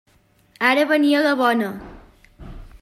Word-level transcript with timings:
Ara 0.69 0.85
venia 0.93 1.21
la 1.27 1.35
bona! 1.43 1.71